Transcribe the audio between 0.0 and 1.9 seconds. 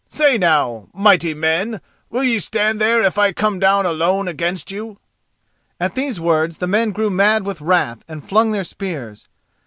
Say now, mighty men,